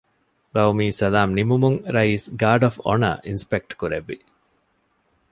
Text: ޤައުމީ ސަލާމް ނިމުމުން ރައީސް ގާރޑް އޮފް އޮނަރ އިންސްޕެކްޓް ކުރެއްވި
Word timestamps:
ޤައުމީ 0.55 0.87
ސަލާމް 0.99 1.33
ނިމުމުން 1.37 1.79
ރައީސް 1.95 2.27
ގާރޑް 2.41 2.63
އޮފް 2.65 2.79
އޮނަރ 2.85 3.11
އިންސްޕެކްޓް 3.25 3.77
ކުރެއްވި 3.79 4.17